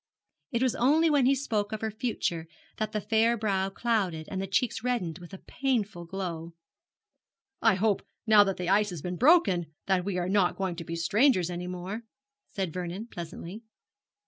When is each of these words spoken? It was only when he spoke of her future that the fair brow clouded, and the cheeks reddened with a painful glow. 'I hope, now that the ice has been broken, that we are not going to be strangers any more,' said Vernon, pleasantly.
It 0.51 0.63
was 0.63 0.73
only 0.73 1.11
when 1.11 1.27
he 1.27 1.35
spoke 1.35 1.71
of 1.71 1.81
her 1.81 1.91
future 1.91 2.47
that 2.77 2.91
the 2.91 3.01
fair 3.01 3.37
brow 3.37 3.69
clouded, 3.69 4.27
and 4.31 4.41
the 4.41 4.47
cheeks 4.47 4.83
reddened 4.83 5.19
with 5.19 5.31
a 5.31 5.37
painful 5.45 6.05
glow. 6.05 6.55
'I 7.61 7.75
hope, 7.75 8.07
now 8.25 8.43
that 8.45 8.57
the 8.57 8.67
ice 8.67 8.89
has 8.89 9.03
been 9.03 9.17
broken, 9.17 9.67
that 9.85 10.03
we 10.03 10.17
are 10.17 10.27
not 10.27 10.57
going 10.57 10.75
to 10.77 10.83
be 10.83 10.95
strangers 10.95 11.51
any 11.51 11.67
more,' 11.67 12.01
said 12.49 12.73
Vernon, 12.73 13.09
pleasantly. 13.11 13.61